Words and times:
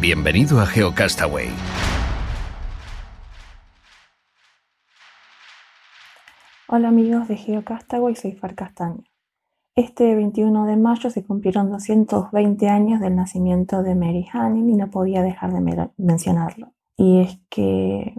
Bienvenido 0.00 0.58
a 0.62 0.66
GeoCastaway. 0.66 1.48
Hola 6.68 6.88
amigos 6.88 7.28
de 7.28 7.36
GeoCastaway, 7.36 8.16
soy 8.16 8.32
Far 8.32 8.54
Castaño. 8.54 9.04
Este 9.74 10.14
21 10.14 10.64
de 10.64 10.78
mayo 10.78 11.10
se 11.10 11.22
cumplieron 11.22 11.70
220 11.70 12.66
años 12.70 12.98
del 13.00 13.14
nacimiento 13.14 13.82
de 13.82 13.94
Mary 13.94 14.26
Hanning 14.32 14.70
y 14.70 14.76
no 14.76 14.88
podía 14.88 15.22
dejar 15.22 15.52
de 15.52 15.90
mencionarlo. 15.98 16.72
Y 16.96 17.20
es 17.20 17.38
que 17.50 18.14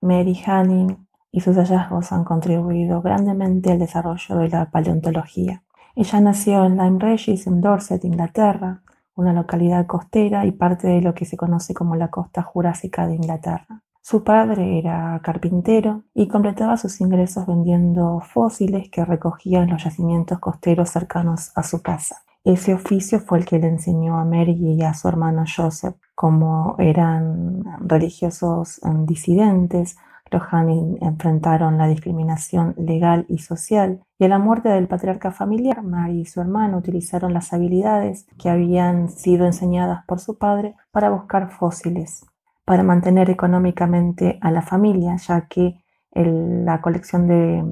Mary 0.00 0.36
Hanning 0.44 1.06
y 1.30 1.42
sus 1.42 1.54
hallazgos 1.54 2.10
han 2.10 2.24
contribuido 2.24 3.02
grandemente 3.02 3.70
al 3.70 3.78
desarrollo 3.78 4.36
de 4.36 4.48
la 4.48 4.68
paleontología. 4.72 5.62
Ella 5.94 6.20
nació 6.20 6.64
en 6.64 6.76
Lyme 6.76 6.98
Regis, 6.98 7.46
en 7.46 7.60
Dorset, 7.60 8.04
Inglaterra, 8.04 8.82
una 9.14 9.32
localidad 9.32 9.86
costera 9.86 10.46
y 10.46 10.52
parte 10.52 10.88
de 10.88 11.02
lo 11.02 11.14
que 11.14 11.24
se 11.24 11.36
conoce 11.36 11.74
como 11.74 11.96
la 11.96 12.08
costa 12.08 12.42
jurásica 12.42 13.06
de 13.06 13.14
Inglaterra. 13.14 13.82
Su 14.02 14.24
padre 14.24 14.78
era 14.78 15.20
carpintero 15.22 16.04
y 16.14 16.26
completaba 16.26 16.76
sus 16.76 17.00
ingresos 17.00 17.46
vendiendo 17.46 18.20
fósiles 18.20 18.88
que 18.90 19.04
recogía 19.04 19.62
en 19.62 19.70
los 19.70 19.84
yacimientos 19.84 20.38
costeros 20.38 20.90
cercanos 20.90 21.52
a 21.54 21.62
su 21.62 21.82
casa. 21.82 22.22
Ese 22.42 22.72
oficio 22.72 23.20
fue 23.20 23.38
el 23.38 23.44
que 23.44 23.58
le 23.58 23.68
enseñó 23.68 24.18
a 24.18 24.24
Mary 24.24 24.56
y 24.58 24.82
a 24.82 24.94
su 24.94 25.08
hermano 25.08 25.44
Joseph. 25.44 25.96
Como 26.14 26.74
eran 26.78 27.62
religiosos 27.80 28.80
disidentes, 29.04 29.96
los 30.30 30.42
Hanning 30.50 30.98
enfrentaron 31.00 31.78
la 31.78 31.88
discriminación 31.88 32.74
legal 32.78 33.26
y 33.28 33.38
social 33.38 34.00
y 34.18 34.24
a 34.24 34.28
la 34.28 34.38
muerte 34.38 34.68
del 34.68 34.86
patriarca 34.86 35.32
familiar, 35.32 35.82
Mary 35.82 36.20
y 36.20 36.26
su 36.26 36.40
hermano 36.40 36.78
utilizaron 36.78 37.32
las 37.32 37.52
habilidades 37.52 38.26
que 38.38 38.50
habían 38.50 39.08
sido 39.08 39.46
enseñadas 39.46 40.04
por 40.06 40.20
su 40.20 40.38
padre 40.38 40.76
para 40.90 41.10
buscar 41.10 41.50
fósiles, 41.50 42.24
para 42.64 42.82
mantener 42.82 43.30
económicamente 43.30 44.38
a 44.40 44.50
la 44.50 44.62
familia, 44.62 45.16
ya 45.16 45.48
que 45.48 45.82
la 46.12 46.80
colección 46.80 47.26
de, 47.26 47.64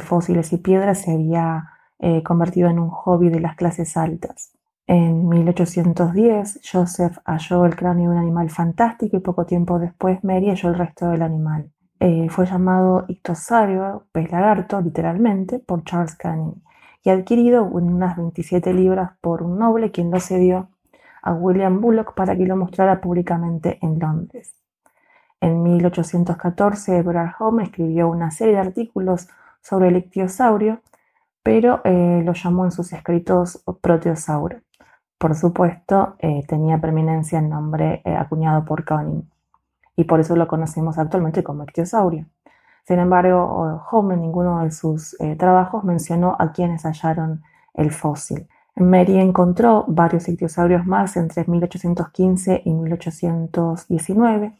fósiles 0.00 0.52
y 0.52 0.58
piedras 0.58 1.02
se 1.02 1.12
había 1.12 1.70
eh, 1.98 2.22
convertido 2.22 2.68
en 2.68 2.78
un 2.78 2.90
hobby 2.90 3.30
de 3.30 3.40
las 3.40 3.56
clases 3.56 3.96
altas. 3.96 4.55
En 4.88 5.28
1810, 5.28 6.60
Joseph 6.62 7.18
halló 7.24 7.66
el 7.66 7.74
cráneo 7.74 8.10
de 8.10 8.16
un 8.16 8.22
animal 8.22 8.50
fantástico 8.50 9.16
y 9.16 9.20
poco 9.20 9.44
tiempo 9.44 9.80
después 9.80 10.22
Mary 10.22 10.48
halló 10.50 10.68
el 10.68 10.78
resto 10.78 11.08
del 11.08 11.22
animal. 11.22 11.72
Eh, 11.98 12.28
fue 12.30 12.46
llamado 12.46 13.04
ictosaurio, 13.08 14.04
pez 14.12 14.30
lagarto, 14.30 14.80
literalmente, 14.80 15.58
por 15.58 15.82
Charles 15.82 16.14
Canning 16.14 16.62
y 17.02 17.10
adquirido 17.10 17.64
unas 17.64 18.16
27 18.16 18.72
libras 18.74 19.12
por 19.20 19.42
un 19.42 19.58
noble 19.58 19.90
quien 19.90 20.10
lo 20.10 20.20
cedió 20.20 20.68
a 21.22 21.32
William 21.32 21.80
Bullock 21.80 22.14
para 22.14 22.36
que 22.36 22.46
lo 22.46 22.56
mostrara 22.56 23.00
públicamente 23.00 23.78
en 23.82 23.98
Londres. 23.98 24.54
En 25.40 25.62
1814, 25.64 26.98
Everard 26.98 27.34
Home 27.40 27.64
escribió 27.64 28.08
una 28.08 28.30
serie 28.30 28.54
de 28.54 28.60
artículos 28.60 29.28
sobre 29.60 29.88
el 29.88 29.96
ictiosaurio, 29.96 30.80
pero 31.42 31.80
eh, 31.84 32.22
lo 32.24 32.32
llamó 32.34 32.64
en 32.64 32.72
sus 32.72 32.92
escritos 32.92 33.62
proteosauro. 33.80 34.58
Por 35.18 35.34
supuesto, 35.34 36.16
eh, 36.18 36.44
tenía 36.46 36.78
preeminencia 36.78 37.38
el 37.38 37.48
nombre 37.48 38.02
eh, 38.04 38.14
acuñado 38.14 38.64
por 38.64 38.84
Conning 38.84 39.28
y 39.96 40.04
por 40.04 40.20
eso 40.20 40.36
lo 40.36 40.46
conocemos 40.46 40.98
actualmente 40.98 41.42
como 41.42 41.64
ictiosaurio. 41.64 42.26
Sin 42.86 42.98
embargo, 42.98 43.82
Home 43.90 44.14
en 44.14 44.20
ninguno 44.20 44.62
de 44.62 44.70
sus 44.70 45.18
eh, 45.20 45.34
trabajos 45.36 45.84
mencionó 45.84 46.36
a 46.38 46.52
quienes 46.52 46.84
hallaron 46.84 47.42
el 47.74 47.90
fósil. 47.90 48.46
Mary 48.76 49.18
encontró 49.18 49.86
varios 49.88 50.28
ictiosaurios 50.28 50.84
más 50.84 51.16
entre 51.16 51.46
1815 51.46 52.62
y 52.64 52.74
1819, 52.74 54.52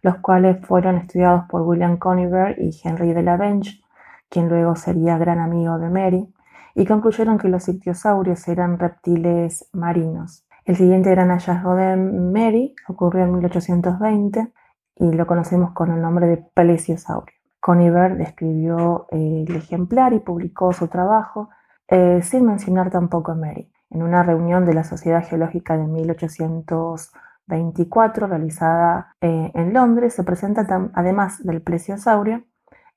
los 0.00 0.16
cuales 0.16 0.64
fueron 0.66 0.96
estudiados 0.96 1.44
por 1.50 1.62
William 1.62 1.98
Coniver 1.98 2.58
y 2.58 2.74
Henry 2.82 3.12
de 3.12 3.22
la 3.22 3.36
Bench, 3.36 3.84
quien 4.30 4.48
luego 4.48 4.74
sería 4.74 5.18
gran 5.18 5.38
amigo 5.38 5.78
de 5.78 5.90
Mary, 5.90 6.34
y 6.78 6.86
concluyeron 6.86 7.36
que 7.38 7.48
los 7.48 7.68
ictiosaurios 7.68 8.46
eran 8.46 8.78
reptiles 8.78 9.68
marinos. 9.72 10.46
El 10.64 10.76
siguiente 10.76 11.10
gran 11.10 11.30
hallazgo 11.30 11.74
de 11.74 11.96
Mary 11.96 12.76
ocurrió 12.86 13.24
en 13.24 13.32
1820 13.32 14.52
y 14.94 15.10
lo 15.10 15.26
conocemos 15.26 15.72
con 15.72 15.90
el 15.90 16.00
nombre 16.00 16.28
de 16.28 16.36
plesiosaurio. 16.36 17.34
Coniver 17.58 18.16
describió 18.16 19.08
eh, 19.10 19.44
el 19.48 19.56
ejemplar 19.56 20.12
y 20.12 20.20
publicó 20.20 20.72
su 20.72 20.86
trabajo 20.86 21.48
eh, 21.88 22.20
sin 22.22 22.46
mencionar 22.46 22.92
tampoco 22.92 23.32
a 23.32 23.34
Mary. 23.34 23.72
En 23.90 24.04
una 24.04 24.22
reunión 24.22 24.64
de 24.64 24.74
la 24.74 24.84
Sociedad 24.84 25.26
Geológica 25.26 25.76
de 25.76 25.84
1824 25.84 28.28
realizada 28.28 29.16
eh, 29.20 29.50
en 29.52 29.72
Londres 29.72 30.14
se 30.14 30.22
presenta 30.22 30.64
además 30.94 31.44
del 31.44 31.60
plesiosaurio 31.60 32.44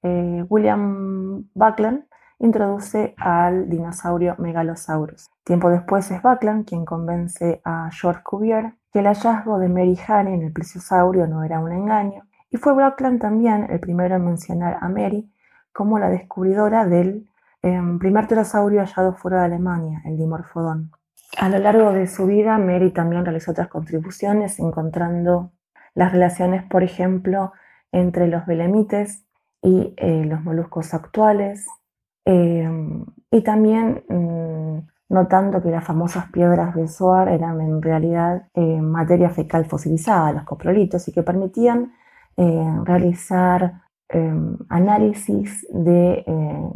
William 0.03 1.47
Buckland 1.53 2.05
introduce 2.41 3.13
al 3.17 3.69
dinosaurio 3.69 4.35
Megalosaurus. 4.39 5.29
Tiempo 5.43 5.69
después 5.69 6.09
es 6.11 6.21
Buckland 6.21 6.65
quien 6.65 6.85
convence 6.85 7.61
a 7.63 7.89
George 7.91 8.21
Cuvier 8.23 8.73
que 8.91 8.99
el 8.99 9.05
hallazgo 9.05 9.59
de 9.59 9.69
Mary 9.69 9.97
Hane 10.07 10.33
en 10.33 10.41
el 10.41 10.51
plesiosaurio 10.51 11.27
no 11.27 11.43
era 11.43 11.59
un 11.59 11.71
engaño, 11.71 12.23
y 12.49 12.57
fue 12.57 12.73
Buckland 12.73 13.21
también 13.21 13.67
el 13.69 13.79
primero 13.79 14.15
en 14.15 14.25
mencionar 14.25 14.77
a 14.81 14.89
Mary 14.89 15.31
como 15.71 15.99
la 15.99 16.09
descubridora 16.09 16.85
del 16.85 17.29
em, 17.61 17.99
primer 17.99 18.27
pterosaurio 18.27 18.81
hallado 18.81 19.13
fuera 19.13 19.39
de 19.39 19.45
Alemania, 19.45 20.01
el 20.05 20.17
Dimorphodon. 20.17 20.91
A 21.37 21.47
lo 21.47 21.59
largo 21.59 21.93
de 21.93 22.07
su 22.07 22.25
vida, 22.25 22.57
Mary 22.57 22.91
también 22.91 23.23
realizó 23.23 23.51
otras 23.51 23.69
contribuciones, 23.69 24.59
encontrando 24.59 25.51
las 25.93 26.11
relaciones, 26.11 26.63
por 26.63 26.83
ejemplo, 26.83 27.53
entre 27.93 28.27
los 28.27 28.45
belemites 28.45 29.23
y 29.61 29.93
eh, 29.95 30.25
los 30.25 30.43
moluscos 30.43 30.93
actuales, 30.93 31.67
Em, 32.25 33.05
y 33.31 33.41
también 33.41 34.03
mm, 34.09 35.13
notando 35.13 35.61
que 35.61 35.71
las 35.71 35.83
famosas 35.83 36.31
piedras 36.31 36.75
de 36.75 36.87
Soar 36.87 37.29
eran 37.29 37.59
en 37.61 37.81
realidad 37.81 38.47
eh, 38.53 38.81
materia 38.81 39.29
fecal 39.29 39.65
fosilizada, 39.65 40.31
los 40.31 40.43
coprolitos, 40.43 41.07
y 41.07 41.11
que 41.11 41.23
permitían 41.23 41.93
eh, 42.37 42.75
realizar 42.83 43.83
em, 44.09 44.57
análisis 44.69 45.67
de 45.71 46.23
em, 46.27 46.71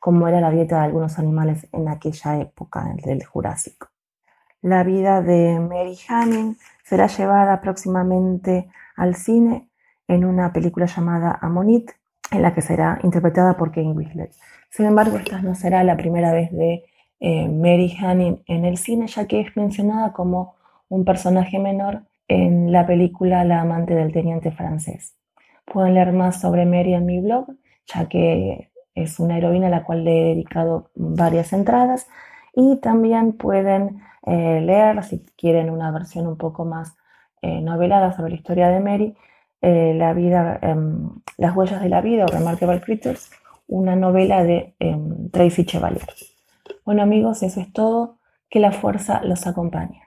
cómo 0.00 0.28
era 0.28 0.40
la 0.40 0.50
dieta 0.50 0.78
de 0.78 0.84
algunos 0.86 1.18
animales 1.18 1.66
en 1.72 1.88
aquella 1.88 2.38
época 2.40 2.94
del 3.04 3.24
Jurásico. 3.24 3.88
La 4.62 4.82
vida 4.82 5.22
de 5.22 5.60
Mary 5.60 5.96
Hanning 6.08 6.56
será 6.82 7.06
llevada 7.06 7.60
próximamente 7.60 8.70
al 8.96 9.14
cine 9.14 9.68
en 10.08 10.24
una 10.24 10.52
película 10.52 10.86
llamada 10.86 11.38
Amonit, 11.40 11.90
en 12.30 12.42
la 12.42 12.54
que 12.54 12.62
será 12.62 12.98
interpretada 13.02 13.56
por 13.56 13.72
Kane 13.72 13.92
Winslet. 13.92 14.32
Sin 14.70 14.86
embargo, 14.86 15.16
esta 15.16 15.40
no 15.40 15.54
será 15.54 15.82
la 15.84 15.96
primera 15.96 16.32
vez 16.32 16.52
de 16.52 16.84
eh, 17.20 17.48
Mary 17.48 17.96
Hanning 17.98 18.42
en 18.46 18.64
el 18.64 18.76
cine, 18.76 19.06
ya 19.06 19.26
que 19.26 19.40
es 19.40 19.56
mencionada 19.56 20.12
como 20.12 20.54
un 20.88 21.04
personaje 21.04 21.58
menor 21.58 22.02
en 22.28 22.70
la 22.72 22.86
película 22.86 23.44
La 23.44 23.62
amante 23.62 23.94
del 23.94 24.12
teniente 24.12 24.52
francés. 24.52 25.16
Pueden 25.64 25.94
leer 25.94 26.12
más 26.12 26.40
sobre 26.40 26.66
Mary 26.66 26.94
en 26.94 27.06
mi 27.06 27.20
blog, 27.20 27.46
ya 27.86 28.08
que 28.08 28.70
es 28.94 29.18
una 29.18 29.38
heroína 29.38 29.68
a 29.68 29.70
la 29.70 29.84
cual 29.84 30.04
le 30.04 30.20
he 30.20 30.34
dedicado 30.34 30.90
varias 30.94 31.52
entradas. 31.52 32.06
Y 32.54 32.76
también 32.80 33.32
pueden 33.32 34.02
eh, 34.26 34.60
leer, 34.60 35.02
si 35.04 35.24
quieren 35.36 35.70
una 35.70 35.90
versión 35.90 36.26
un 36.26 36.36
poco 36.36 36.64
más 36.64 36.96
eh, 37.42 37.60
novelada 37.60 38.12
sobre 38.12 38.30
la 38.30 38.36
historia 38.36 38.68
de 38.68 38.80
Mary, 38.80 39.16
la 39.60 40.12
vida, 40.12 40.58
em, 40.62 41.10
Las 41.36 41.54
huellas 41.56 41.80
de 41.80 41.88
la 41.88 42.00
vida 42.00 42.24
o 42.24 42.28
Remarkable 42.28 42.80
Creatures, 42.80 43.30
una 43.68 43.94
novela 43.94 44.42
de 44.42 44.74
em, 44.80 45.30
Tracy 45.30 45.64
Chevalier. 45.64 46.06
Bueno 46.84 47.02
amigos, 47.02 47.42
eso 47.42 47.60
es 47.60 47.72
todo. 47.72 48.16
Que 48.50 48.60
la 48.60 48.72
fuerza 48.72 49.20
los 49.24 49.46
acompañe. 49.46 50.02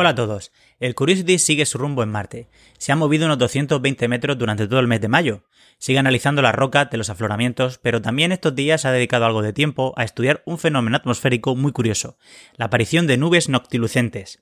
Hola 0.00 0.10
a 0.10 0.14
todos. 0.14 0.52
El 0.78 0.94
Curiosity 0.94 1.40
sigue 1.40 1.66
su 1.66 1.76
rumbo 1.76 2.04
en 2.04 2.08
Marte. 2.08 2.48
Se 2.78 2.92
ha 2.92 2.94
movido 2.94 3.26
unos 3.26 3.36
220 3.38 4.06
metros 4.06 4.38
durante 4.38 4.68
todo 4.68 4.78
el 4.78 4.86
mes 4.86 5.00
de 5.00 5.08
mayo. 5.08 5.42
Sigue 5.78 5.98
analizando 5.98 6.40
las 6.40 6.54
rocas 6.54 6.88
de 6.88 6.98
los 6.98 7.10
afloramientos, 7.10 7.78
pero 7.82 8.00
también 8.00 8.30
estos 8.30 8.54
días 8.54 8.84
ha 8.84 8.92
dedicado 8.92 9.26
algo 9.26 9.42
de 9.42 9.52
tiempo 9.52 9.94
a 9.96 10.04
estudiar 10.04 10.44
un 10.46 10.58
fenómeno 10.58 10.96
atmosférico 10.96 11.56
muy 11.56 11.72
curioso, 11.72 12.16
la 12.54 12.66
aparición 12.66 13.08
de 13.08 13.16
nubes 13.16 13.48
noctilucentes. 13.48 14.38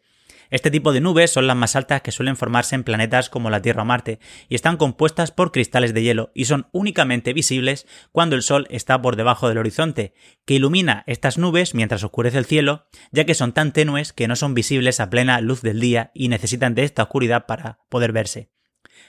Este 0.50 0.70
tipo 0.70 0.92
de 0.92 1.00
nubes 1.00 1.32
son 1.32 1.46
las 1.46 1.56
más 1.56 1.76
altas 1.76 2.02
que 2.02 2.12
suelen 2.12 2.36
formarse 2.36 2.74
en 2.74 2.84
planetas 2.84 3.30
como 3.30 3.50
la 3.50 3.62
Tierra 3.62 3.82
o 3.82 3.84
Marte, 3.84 4.20
y 4.48 4.54
están 4.54 4.76
compuestas 4.76 5.32
por 5.32 5.52
cristales 5.52 5.94
de 5.94 6.02
hielo, 6.02 6.30
y 6.34 6.44
son 6.44 6.68
únicamente 6.72 7.32
visibles 7.32 7.86
cuando 8.12 8.36
el 8.36 8.42
Sol 8.42 8.66
está 8.70 9.00
por 9.00 9.16
debajo 9.16 9.48
del 9.48 9.58
horizonte, 9.58 10.14
que 10.44 10.54
ilumina 10.54 11.04
estas 11.06 11.38
nubes 11.38 11.74
mientras 11.74 12.04
oscurece 12.04 12.38
el 12.38 12.44
cielo, 12.44 12.86
ya 13.10 13.24
que 13.24 13.34
son 13.34 13.52
tan 13.52 13.72
tenues 13.72 14.12
que 14.12 14.28
no 14.28 14.36
son 14.36 14.54
visibles 14.54 15.00
a 15.00 15.10
plena 15.10 15.40
luz 15.40 15.62
del 15.62 15.80
día 15.80 16.10
y 16.14 16.28
necesitan 16.28 16.74
de 16.74 16.84
esta 16.84 17.04
oscuridad 17.04 17.46
para 17.46 17.78
poder 17.88 18.12
verse. 18.12 18.50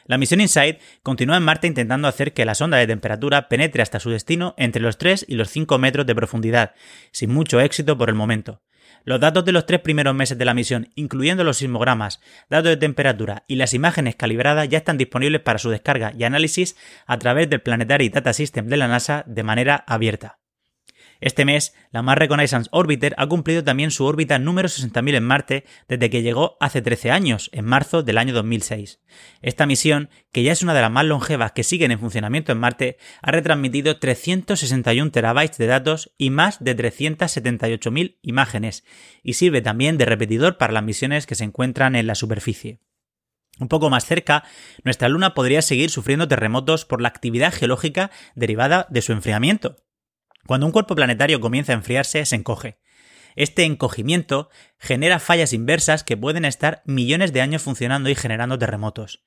La 0.06 0.18
misión 0.18 0.42
InSight 0.42 0.80
continúa 1.04 1.38
en 1.38 1.44
Marte 1.44 1.68
intentando 1.68 2.08
hacer 2.08 2.34
que 2.34 2.46
la 2.46 2.56
sonda 2.56 2.78
de 2.78 2.88
temperatura 2.88 3.50
penetre 3.50 3.82
hasta 3.82 4.00
su 4.00 4.10
destino 4.10 4.56
entre 4.58 4.82
los 4.82 4.98
3 4.98 5.26
y 5.28 5.36
los 5.36 5.50
5 5.50 5.78
metros 5.78 6.06
de 6.06 6.16
profundidad, 6.16 6.74
sin 7.12 7.34
mucho 7.34 7.60
éxito 7.60 7.98
por 7.98 8.10
el 8.10 8.16
momento. 8.16 8.62
Los 9.08 9.22
datos 9.22 9.46
de 9.46 9.54
los 9.54 9.66
tres 9.66 9.80
primeros 9.80 10.14
meses 10.14 10.38
de 10.38 10.44
la 10.44 10.54
misión, 10.54 10.90
incluyendo 10.96 11.46
los 11.46 11.60
sismogramas, 11.60 12.20
datos 12.50 12.72
de 12.72 12.76
temperatura 12.76 13.46
y 13.48 13.56
las 13.56 13.74
imágenes 13.74 14.18
calibradas, 14.18 14.68
ya 14.68 14.80
están 14.80 14.98
disponibles 14.98 15.40
para 15.40 15.60
su 15.60 15.70
descarga 15.70 16.12
y 16.14 16.26
análisis 16.26 16.76
a 17.06 17.18
través 17.18 17.50
del 17.50 17.62
Planetary 17.62 18.10
Data 18.10 18.34
System 18.34 18.68
de 18.68 18.76
la 18.76 18.90
NASA 18.90 19.24
de 19.26 19.44
manera 19.44 19.82
abierta. 19.88 20.40
Este 21.20 21.46
mes, 21.46 21.74
la 21.92 22.02
Mars 22.02 22.20
Reconnaissance 22.20 22.70
Orbiter 22.72 23.16
ha 23.18 23.28
cumplido 23.28 23.64
también 23.64 23.92
su 23.92 24.06
órbita 24.06 24.38
número 24.40 24.68
60.000 24.68 25.16
en 25.16 25.24
Marte 25.24 25.66
desde 25.88 26.10
que 26.10 26.22
llegó 26.22 26.58
hace 26.60 26.82
13 26.82 27.12
años, 27.12 27.50
en 27.54 27.66
marzo 27.66 28.04
del 28.04 28.18
año 28.18 28.34
2006. 28.34 29.02
Esta 29.42 29.66
misión, 29.66 30.10
que 30.32 30.44
ya 30.44 30.52
es 30.52 30.62
una 30.62 30.74
de 30.74 30.82
las 30.82 30.92
más 30.92 31.06
longevas 31.06 31.52
que 31.54 31.64
siguen 31.64 31.92
en 31.92 32.00
funcionamiento 32.00 32.52
en 32.52 32.60
Marte, 32.60 32.98
ha 33.22 33.32
retransmitido 33.32 33.98
361 33.98 35.12
terabytes 35.12 35.58
de 35.58 35.68
datos 35.68 36.14
y 36.18 36.30
más 36.30 36.64
de 36.64 36.76
378.000 36.76 38.18
imágenes, 38.22 38.84
y 39.24 39.34
sirve 39.34 39.62
también 39.62 39.98
de 39.98 40.06
repetidor 40.06 40.58
para 40.58 40.74
las 40.74 40.84
misiones 40.84 41.26
que 41.26 41.36
se 41.36 41.44
encuentran 41.44 41.96
en 41.96 42.08
la 42.08 42.16
superficie. 42.16 42.80
Un 43.60 43.70
poco 43.70 43.90
más 43.90 44.06
cerca, 44.06 44.44
nuestra 44.84 45.10
Luna 45.10 45.34
podría 45.34 45.62
seguir 45.62 45.90
sufriendo 45.90 46.28
terremotos 46.28 46.86
por 46.86 47.02
la 47.02 47.08
actividad 47.08 47.54
geológica 47.54 48.12
derivada 48.36 48.86
de 48.90 49.02
su 49.02 49.14
enfriamiento. 49.14 49.78
Cuando 50.48 50.66
un 50.66 50.72
cuerpo 50.72 50.96
planetario 50.96 51.42
comienza 51.42 51.74
a 51.74 51.76
enfriarse, 51.76 52.26
se 52.26 52.36
encoge. 52.36 52.80
Este 53.36 53.66
encogimiento 53.66 54.50
genera 54.80 55.20
fallas 55.20 55.54
inversas 55.54 56.04
que 56.04 56.18
pueden 56.18 56.46
estar 56.46 56.82
millones 56.86 57.34
de 57.34 57.42
años 57.42 57.62
funcionando 57.62 58.10
y 58.10 58.16
generando 58.16 58.58
terremotos. 58.58 59.24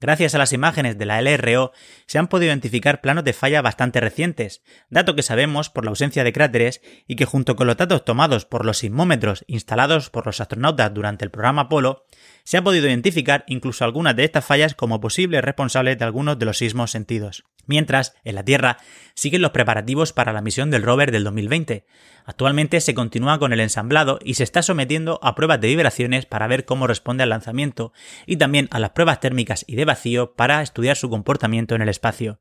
Gracias 0.00 0.34
a 0.34 0.38
las 0.38 0.52
imágenes 0.52 0.98
de 0.98 1.06
la 1.06 1.22
LRO 1.22 1.72
se 2.06 2.18
han 2.18 2.26
podido 2.26 2.50
identificar 2.50 3.00
planos 3.00 3.24
de 3.24 3.32
falla 3.32 3.62
bastante 3.62 4.00
recientes, 4.00 4.62
dato 4.90 5.14
que 5.14 5.22
sabemos 5.22 5.70
por 5.70 5.84
la 5.84 5.90
ausencia 5.90 6.24
de 6.24 6.32
cráteres 6.32 6.82
y 7.06 7.14
que 7.16 7.24
junto 7.24 7.54
con 7.54 7.68
los 7.68 7.76
datos 7.76 8.04
tomados 8.04 8.44
por 8.44 8.66
los 8.66 8.78
sismómetros 8.78 9.44
instalados 9.46 10.10
por 10.10 10.26
los 10.26 10.40
astronautas 10.40 10.92
durante 10.92 11.24
el 11.24 11.30
programa 11.30 11.62
Apolo, 11.62 12.04
se 12.44 12.58
ha 12.58 12.62
podido 12.62 12.86
identificar 12.86 13.44
incluso 13.48 13.84
algunas 13.84 14.14
de 14.14 14.24
estas 14.24 14.44
fallas 14.44 14.74
como 14.74 15.00
posibles 15.00 15.42
responsables 15.42 15.98
de 15.98 16.04
algunos 16.04 16.38
de 16.38 16.44
los 16.44 16.58
sismos 16.58 16.90
sentidos. 16.90 17.44
Mientras, 17.66 18.14
en 18.24 18.34
la 18.34 18.44
Tierra, 18.44 18.76
siguen 19.14 19.40
los 19.42 19.52
preparativos 19.52 20.12
para 20.12 20.34
la 20.34 20.42
misión 20.42 20.70
del 20.70 20.82
rover 20.82 21.10
del 21.10 21.24
2020. 21.24 21.86
Actualmente 22.26 22.80
se 22.80 22.94
continúa 22.94 23.38
con 23.38 23.52
el 23.52 23.60
ensamblado 23.60 24.18
y 24.22 24.34
se 24.34 24.44
está 24.44 24.62
sometiendo 24.62 25.18
a 25.22 25.34
pruebas 25.34 25.60
de 25.60 25.68
vibraciones 25.68 26.26
para 26.26 26.46
ver 26.46 26.66
cómo 26.66 26.86
responde 26.86 27.22
al 27.22 27.30
lanzamiento 27.30 27.92
y 28.26 28.36
también 28.36 28.68
a 28.70 28.78
las 28.78 28.90
pruebas 28.90 29.20
térmicas 29.20 29.64
y 29.66 29.76
de 29.76 29.86
vacío 29.86 30.34
para 30.34 30.62
estudiar 30.62 30.96
su 30.96 31.08
comportamiento 31.08 31.74
en 31.74 31.82
el 31.82 31.88
espacio. 31.88 32.40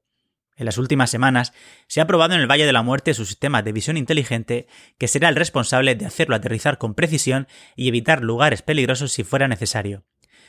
En 0.55 0.65
las 0.65 0.77
últimas 0.77 1.09
semanas 1.09 1.53
se 1.87 2.01
ha 2.01 2.07
probado 2.07 2.33
en 2.33 2.41
el 2.41 2.49
Valle 2.49 2.65
de 2.65 2.73
la 2.73 2.83
Muerte 2.83 3.13
su 3.13 3.25
sistema 3.25 3.61
de 3.61 3.71
visión 3.71 3.97
inteligente 3.97 4.67
que 4.97 5.07
será 5.07 5.29
el 5.29 5.35
responsable 5.35 5.95
de 5.95 6.05
hacerlo 6.05 6.35
aterrizar 6.35 6.77
con 6.77 6.93
precisión 6.93 7.47
y 7.75 7.87
evitar 7.87 8.23
lugares 8.23 8.61
peligrosos 8.61 9.11
si 9.11 9.23
fuera 9.23 9.47
necesario 9.47 10.05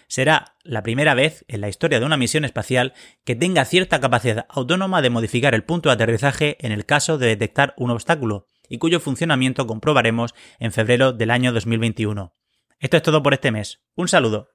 será 0.09 0.57
la 0.63 0.83
primera 0.83 1.15
vez 1.15 1.45
en 1.49 1.61
la 1.61 1.69
historia 1.69 2.01
de 2.01 2.07
una 2.07 2.17
misión 2.17 2.45
espacial 2.45 2.93
que 3.25 3.35
tenga 3.35 3.65
cierta 3.65 4.01
capacidad 4.01 4.47
autónoma 4.49 5.03
de 5.03 5.11
modificar 5.11 5.55
el 5.55 5.65
punto 5.65 5.89
de 5.89 5.95
aterrizaje 5.95 6.57
en 6.61 6.73
el 6.73 6.87
caso 6.87 7.19
de 7.19 7.29
detectar 7.29 7.75
un 7.77 7.91
obstáculo, 7.91 8.49
y 8.69 8.79
cuyo 8.79 9.01
funcionamiento 9.01 9.67
comprobaremos 9.67 10.35
en 10.59 10.73
febrero 10.73 11.13
del 11.13 11.31
año 11.31 11.53
2021. 11.53 12.35
Esto 12.79 12.97
es 12.97 13.03
todo 13.03 13.23
por 13.23 13.35
este 13.35 13.51
mes. 13.51 13.83
Un 13.95 14.09
saludo. 14.09 14.49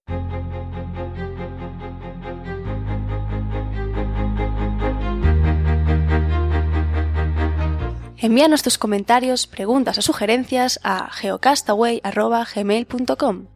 Envíanos 8.21 8.63
tus 8.63 8.77
comentarios, 8.77 9.47
preguntas 9.47 9.97
o 9.97 10.01
sugerencias 10.01 10.81
a 10.83 11.09
geocastaway.gmail.com 11.11 13.47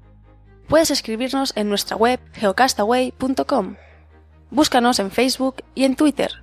puedes 0.73 0.89
escribirnos 0.89 1.53
en 1.55 1.69
nuestra 1.69 1.95
web 1.95 2.19
geocastaway.com. 2.33 3.75
Búscanos 4.49 4.97
en 4.97 5.11
Facebook 5.11 5.57
y 5.75 5.83
en 5.83 5.95
Twitter. 5.95 6.42